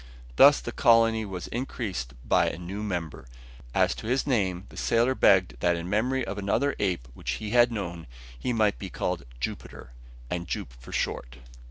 [0.35, 3.27] Thus the colony was increased by a new member.
[3.71, 7.51] As to his name the sailor begged that in memory of another ape which he
[7.51, 8.07] had known,
[8.39, 9.91] he might be called Jupiter,
[10.27, 11.35] and Jup for short.